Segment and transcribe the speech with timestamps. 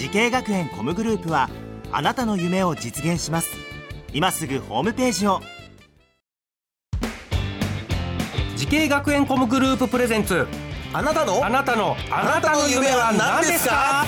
[0.00, 1.50] 滋慶学園 COM グループは
[1.92, 3.50] あなたの夢を実現します。
[4.14, 5.40] 今すぐホームページを。
[8.56, 10.46] 滋慶学園 COM グループ presents。
[10.94, 11.44] あなたの？
[11.44, 11.98] あなたの。
[12.10, 14.06] あなたの夢は何ですか？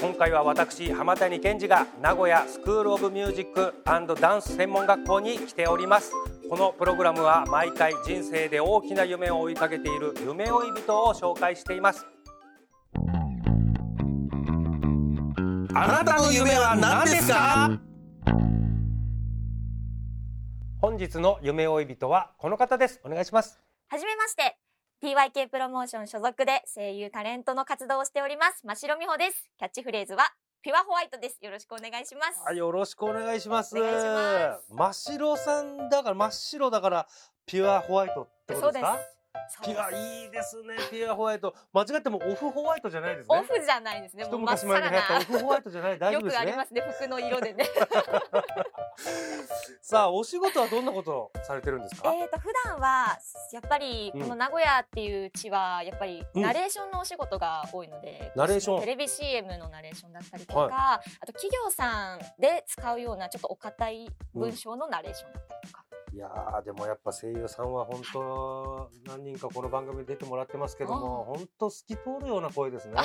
[0.00, 3.98] 今回は私浜谷健司が名古屋スクールオブミュージックダ
[4.36, 6.12] ンス専門学校に来ております。
[6.48, 12.06] このプログラムは毎回人生で大きな夢を追いかけている夢追い人を紹介しています
[15.74, 17.70] あなたの夢は何ですか？
[20.82, 23.00] 本日の夢追い人はこの方です。
[23.04, 23.58] お願いします。
[23.88, 24.58] はじめまして。
[25.02, 28.60] TYK プロモーション所属で声優タレントの活動をしております。
[28.66, 29.48] 真城美穂です。
[29.58, 30.30] キャッチフレーズは
[30.62, 31.38] ピュアホワイトです。
[31.40, 32.40] よろしくお願いします。
[32.44, 33.74] はいよろしくお願いします。
[33.76, 34.74] お願いします。
[34.74, 37.06] 真っ白さんだから真っ白だから
[37.46, 38.92] ピュアホワイトってことですか？
[38.92, 39.21] そうです
[39.64, 41.54] ピュアいいですねピュアホワイト。
[41.72, 43.38] 間違ってもオフホワイトじゃないですね。
[43.38, 44.24] オフじゃないですね。
[44.24, 45.98] 一もう昔前に流行オさフホワイトじゃない。
[46.00, 46.38] 大丈夫ですね。
[46.38, 47.64] くありますね服の色でね。
[49.82, 52.12] さあお仕事はどんなことをされてるんですか？
[52.14, 53.18] えーと普段は
[53.52, 56.42] やっぱりこの名古屋っていう地はやっぱりうん。
[56.42, 58.80] ナレーションのお仕事が多いので、ナレーション。
[58.80, 60.70] テレビ CM のナレーションだったりとか、はい。
[61.20, 65.81] あと企業さんで使うようなちょっとお堅い文章のナレーションだったりとか、
[66.14, 72.94] いやーでもやっぱ声優さんは本当何人かこの番組に出てもらってますけども本当透き通るような声ですね。
[72.96, 73.02] あ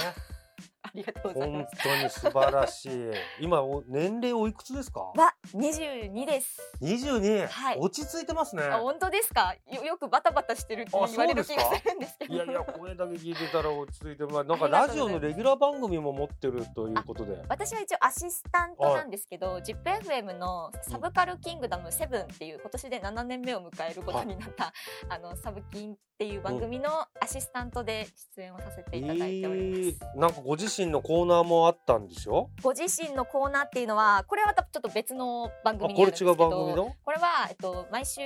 [0.98, 3.12] りがとうございま本す当に素晴らしい。
[3.40, 5.00] 今お年齢おいくつですか？
[5.00, 6.59] は22です。
[6.81, 7.78] 22、はい。
[7.80, 8.64] 落ち着いてますね。
[8.64, 9.55] あ本当ですか？
[9.72, 12.33] よよくバタバタしてるって言われる気がするんですけど。
[12.33, 17.38] いやいや声だけ聞いてたら落ち着いてまあなんかラジオのレギュラー番組も持ってるということで。
[17.48, 24.73] 私は一応アシスタントなんですけど、ZIPFM のサブカルキングダム7っていう今年で7年目を迎えることになった、
[25.10, 26.89] あのサブキンっていう番組の
[27.22, 29.82] アシスタントで出演をさせていただいております。
[29.82, 32.50] えーなんかご自身のコーナーもあったんでしょ？
[32.64, 36.95] ご自身のコーナーっていうのはこれはまたちょっと別の番あ組になるんですけどこれ違う番組の？
[37.05, 38.22] これは、えっと、毎週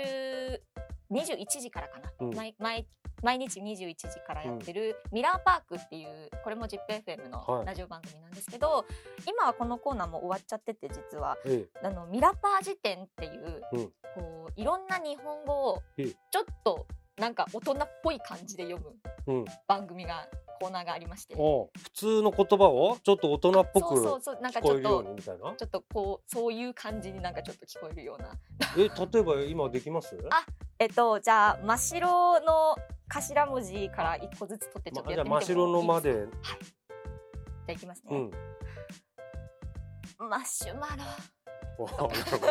[1.12, 2.34] 21時からかな、うん。
[2.34, 2.88] 毎毎
[3.22, 7.30] 毎日21時からやってるミラーパークっていうこれも ZIPFM はい。
[7.30, 8.86] のラジオ番組なんですけど、
[9.28, 11.38] 今はこのコーナーも終わっちゃってて実は。
[11.46, 13.92] えあのミラパー辞典っていう、うん。
[14.16, 16.16] こういろんな日本語をええ。
[16.32, 16.88] ちょっと
[17.22, 18.96] なんか大人っぽい感じで読む
[19.28, 19.46] えうん。
[19.68, 20.28] 番組が
[20.60, 21.36] コーナーがありまして。
[21.38, 21.70] おう。
[21.80, 25.56] 普通の言葉をちょっと大人っぽくそうそうそうなんか聞こえるようちょっとにみたいな。
[25.56, 28.34] ちょっとこうそういう感じになんかちょっと聞こえるような。
[28.76, 30.18] え例えば今できます？
[30.32, 30.46] あ
[30.80, 32.76] えっとじゃあ真っ白の
[33.08, 36.26] 頭文字から一個ずつ取ってちょっとまやってみても真っ白のまいいですで。
[36.26, 38.18] かじゃあいきますね、
[40.20, 40.30] うん。
[40.30, 41.04] マシュマロ
[41.88, 42.08] ほど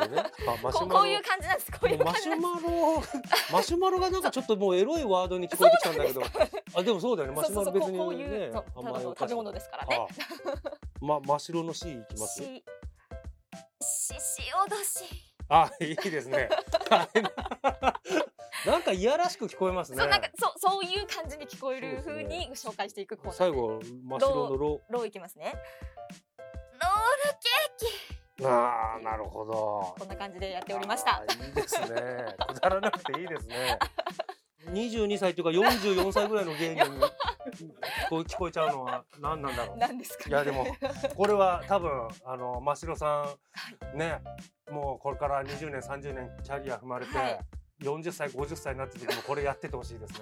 [0.08, 0.22] ね。
[0.46, 0.98] あマシュマロ。
[1.00, 1.72] こういう感じなんです。
[1.72, 3.02] こういうマシュマロ。
[3.52, 6.22] マシュマロがなんかちょっともうエロいワードに聞こえてきたんだけど。
[6.74, 7.36] あでもそうだよね。
[7.36, 9.10] マシュマロ別にそうそうそうこうい。
[9.12, 9.96] う食べ物ですからね。
[9.96, 10.06] あ
[11.00, 12.42] ま真っ白の C いきます？
[12.42, 12.64] し
[13.82, 15.04] ししおどし。
[15.48, 16.48] あいいですね。
[18.66, 19.98] なんかいやらしく聞こえますね。
[19.98, 23.36] そうなんかそうそういう感じに聞こえる風に紹介していくコーナー。
[23.36, 25.54] 最後真っ白のロローいきますね
[28.44, 29.94] あーなるほど。
[29.98, 31.22] こんな感じでやっておりました。
[31.46, 31.86] いいですね。
[32.48, 33.78] くだらなくていいですね。
[34.72, 37.00] 22歳というか44歳ぐらいの芸人に
[38.08, 39.78] こう聞こえちゃうのは何なんだろう。
[39.78, 40.66] なんですか、ね、いやでも
[41.16, 43.26] これは多分あの真城さ
[43.94, 44.20] んね
[44.70, 47.40] もうこれから20年30年キャリア踏まれて、はい。
[47.82, 50.18] 40歳50歳になった時もこれやっててほしいですね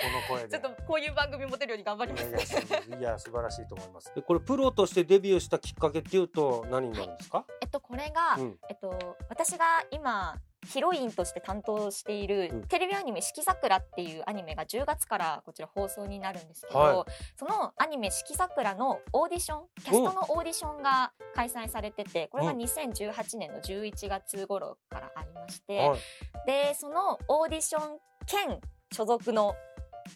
[0.00, 0.48] この声で。
[0.48, 4.12] ちょっとこういう番組持てるように頑張りますいやいやすいや素晴らしいと思います。
[4.14, 7.44] でこれプロとしてデビューしたきっかけっていうと何になるんですか？
[7.60, 10.36] えっとこれが、うんえっと私が今
[10.66, 17.06] ヒロインとして担当している、うんテレビアニメ「シキザクラ」っていうアニメが10月からこちら放送になるんですけど、は
[17.36, 25.98] そのアニメ「シキザクラ」のオーディションキャストのオーディションが開催されててこれがうん2018年の11月頃からありまして、はい。
[26.46, 28.60] でそのオーディション兼
[28.92, 29.54] 所属の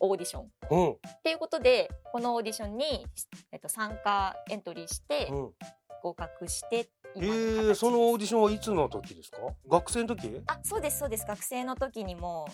[0.00, 0.50] オーディション。
[0.70, 0.92] うん。
[0.92, 3.06] っていうことでこのオーディションに、
[3.52, 5.50] えっと、参加エントリーしてうん。
[6.02, 9.38] 合格してえー、そのオーディションはいつの時ですか？
[9.70, 10.42] 学生の時？
[10.46, 11.24] あそうですそうです。
[11.26, 12.46] 学生の時にも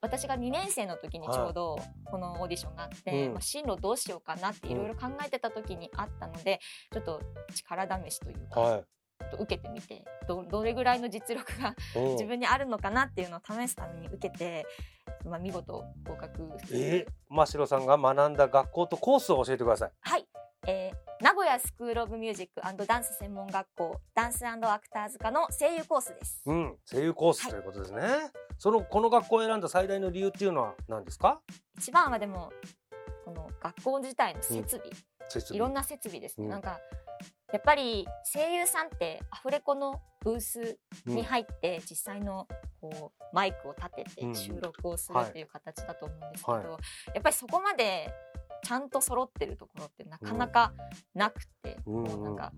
[0.00, 3.32] 私が2年生の時にちょうどこのオーディションがあって、うん。
[3.32, 6.60] まあ、進路どうしようかなっていろいろ考えてた時にあったので、
[6.92, 7.20] ちょっと
[7.54, 8.84] 力試しというか、はちょ
[9.26, 11.74] っと受けてみてどどれぐらいの実力が
[12.12, 14.66] 自分にあるのかなっていうのを試すために受けて、
[15.24, 19.92] まあ、見事合格えー、真城さんが学んだ学校とコースを教えてください。
[20.00, 20.26] はい、
[20.66, 26.42] えー名古屋スクール・オブ・ミュージックダンス専門学校ダンスアクターズ科の声優コースです。
[26.44, 27.52] うん、声優コースはい。
[27.52, 28.02] ということですね。
[28.58, 31.40] そのこの学校を選んだ最大の理由っていうのは何ですか？
[31.78, 32.52] 一番はでも
[33.24, 34.90] この学校自体の設備、
[35.26, 35.56] 設備。
[35.56, 36.50] いろんな設備ですね、うん。
[36.50, 36.78] なんか
[37.52, 42.48] やっぱり声優さんってアフレコのブースに入って実際の
[42.80, 44.32] こうマイクを立てうん。
[44.32, 46.64] て収録をするはいっていう形だと思うんですけど、はい。
[47.14, 48.12] やっぱりそこまで
[48.64, 50.72] ちゃんと揃ってるところってなかなか
[51.14, 52.52] なくて、うんもうなんか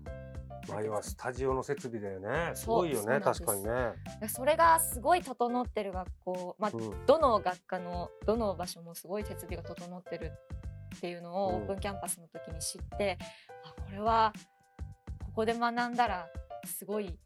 [0.67, 2.51] 前はスタジオの設備だよね。
[2.55, 3.93] すごいよね、確かにね。
[4.27, 7.05] それがすごい整ってる学校、まあ、うん。
[7.05, 10.31] どの学科のどの場所もすごい設備が整ってる
[10.95, 11.55] っていうのをうん。
[11.57, 13.17] オープンキャンパスの時に知って、
[13.63, 14.33] あこれは
[15.39, 16.27] ここで学んだら
[16.65, 17.17] すごい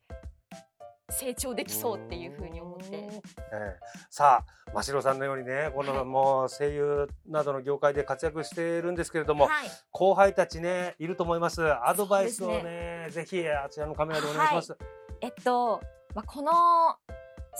[1.09, 2.85] 成長できそうっていうふうに思って。
[2.85, 3.79] うんええ。
[4.11, 6.05] さあ真城さんのようにねこの、はい。
[6.05, 11.63] もう声優などの業界で活躍しているんですけれども、はい、後輩たちねいると思います。
[11.63, 13.07] アドバイスをそうね。
[13.09, 14.77] ぜひあちらのカメラでお願いします、
[15.19, 15.81] えっと、
[16.13, 16.51] まあ、この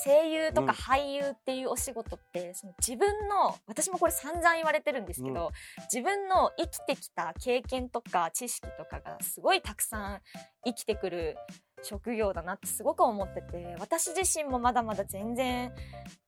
[0.03, 0.67] 声優とうん。
[0.67, 5.51] か俳優っていうお仕事って、その自分の私もこれ散々言われてるんですけど、
[5.91, 10.21] 自分の生きてきた経験とか知識とかがすごいたくさん
[10.65, 11.35] 生きてくる
[11.83, 15.71] 職業だなってすごく思ってて私自身もまだまだ全然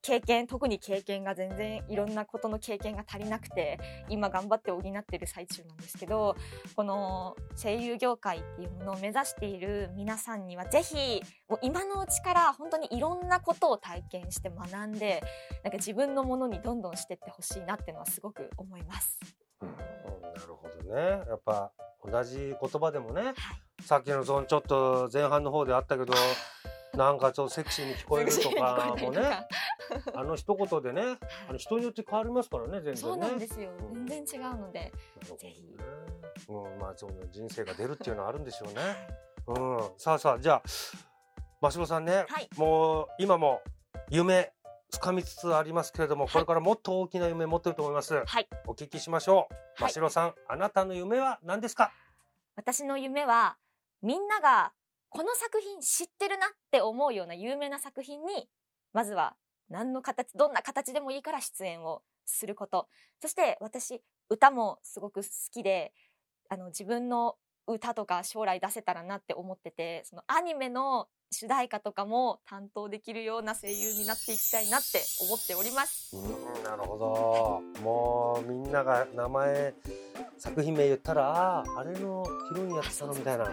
[0.02, 6.36] 経験特に経験が全然いろんなことの経験が足りなくて今頑張って補ってる最中なんですけど
[6.74, 15.22] この声優業界っていうものを目指している皆さんにはぜひもう今のうちから本当にいろんなことを体験して学んで
[15.64, 19.18] なんか自分のものにどんどんしてってほしいなっていうのはすごく思います。
[19.62, 19.76] うん。
[19.76, 21.00] なるほどね。
[21.28, 21.72] やっぱ
[22.04, 23.34] 同じ言葉でもね、
[23.82, 26.12] さっきのそのちょっと前半の方であったけど
[26.94, 29.46] なんかちょっとセクシーに聞こえるとかもね
[30.14, 31.18] あの一言でね
[31.48, 32.96] あの人によって変わりますからね全然ね。
[32.96, 33.70] そうなんですよ。
[33.78, 34.06] うん。
[34.06, 34.80] 全然違うので。
[34.80, 34.92] なる
[35.28, 35.38] ほどね。
[35.38, 35.76] ぜひ。
[36.48, 38.82] うん、まあその人生が出るっていうのはあるんでしょうね。
[39.46, 40.62] うん、さあさあじゃあ
[41.60, 42.48] 真城さんね、はい。
[42.56, 43.60] もう今も
[44.10, 44.52] 夢
[44.92, 48.14] 掴みつつありますけれども、これからもっと大きな夢持ってると思います。
[48.24, 48.48] はい。
[48.66, 49.82] お聞きしましょう。
[49.82, 49.92] はい。
[49.92, 51.92] 真城さん、あなたの夢は何ですか？
[52.56, 53.56] 私の夢は
[54.06, 54.70] みんなが
[55.08, 58.48] この作品知ってるなって思うような有名な作品に
[58.92, 59.34] まずは
[59.68, 62.86] 何の形どんな形でもいいから出演をすること
[63.20, 64.00] そして私
[64.30, 65.92] 歌もすごく好きで
[66.48, 67.34] あの自分の
[67.66, 76.16] 歌とか将来出せたらなって思っててそのアニメの主題歌とかも担当できるような声優になっていきたいなって思っております。
[76.16, 77.82] うん、なるほど。
[77.82, 79.74] もうみんなが名前
[80.38, 83.50] 作品名言ったら、ああ、あれのヒロインやってたのみたいな。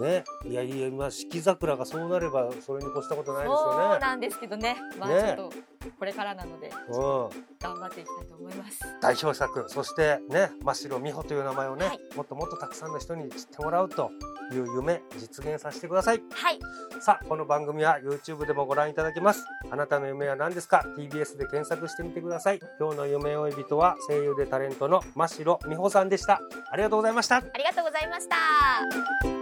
[0.00, 3.98] ね、いやいや、今四季桜がそうなれば、それに越したことないですそうよね。
[3.98, 4.76] なんですけどね。
[4.98, 5.34] まあね。
[5.36, 7.28] ちょっとこれからなのでうん。
[7.60, 8.80] 頑張っていきたいと思います。
[9.00, 12.00] 代表作そしてね真城美穂という名前をね、はい。
[12.16, 14.10] もっともっとたくさんの人に知ってもらうと
[14.52, 16.22] いう夢実現させてください。
[16.32, 16.58] はい。
[17.00, 19.44] さあこの番組は YouTube でもご覧いただけます。
[19.70, 22.60] あなたの夢は何ですか？TBS で検索してみてください。
[22.78, 26.40] 今日の夢追い人は声優でタレントの真城美穂さんでした。
[26.70, 27.36] ありがとうございました。
[27.36, 29.41] ありがとうございました。